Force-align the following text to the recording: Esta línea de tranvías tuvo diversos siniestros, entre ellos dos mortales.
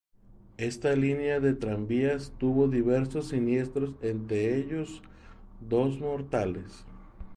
Esta 0.57 0.95
línea 0.95 1.39
de 1.39 1.53
tranvías 1.53 2.33
tuvo 2.39 2.67
diversos 2.67 3.27
siniestros, 3.27 3.93
entre 4.01 4.57
ellos 4.57 5.03
dos 5.69 5.99
mortales. 5.99 6.87